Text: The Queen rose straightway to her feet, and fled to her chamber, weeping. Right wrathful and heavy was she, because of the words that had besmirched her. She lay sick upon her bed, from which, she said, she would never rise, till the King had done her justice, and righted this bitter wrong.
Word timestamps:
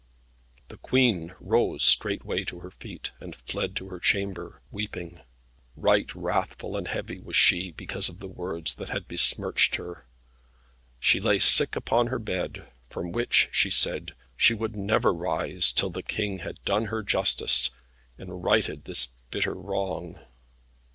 The 0.69 0.77
Queen 0.79 1.35
rose 1.39 1.83
straightway 1.83 2.43
to 2.45 2.61
her 2.61 2.71
feet, 2.71 3.11
and 3.19 3.35
fled 3.35 3.75
to 3.75 3.89
her 3.89 3.99
chamber, 3.99 4.59
weeping. 4.71 5.21
Right 5.75 6.11
wrathful 6.15 6.75
and 6.75 6.87
heavy 6.87 7.19
was 7.19 7.35
she, 7.35 7.69
because 7.71 8.09
of 8.09 8.17
the 8.17 8.27
words 8.27 8.73
that 8.77 8.89
had 8.89 9.07
besmirched 9.07 9.75
her. 9.75 10.07
She 10.99 11.19
lay 11.19 11.37
sick 11.37 11.75
upon 11.75 12.07
her 12.07 12.17
bed, 12.17 12.71
from 12.89 13.11
which, 13.11 13.49
she 13.51 13.69
said, 13.69 14.15
she 14.35 14.55
would 14.55 14.75
never 14.75 15.13
rise, 15.13 15.71
till 15.71 15.91
the 15.91 16.01
King 16.01 16.39
had 16.39 16.63
done 16.65 16.85
her 16.85 17.03
justice, 17.03 17.69
and 18.17 18.43
righted 18.43 18.85
this 18.85 19.09
bitter 19.29 19.53
wrong. 19.53 20.19